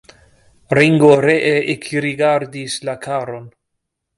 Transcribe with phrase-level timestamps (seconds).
[0.77, 3.47] Ringo ree ekrigardis la caron.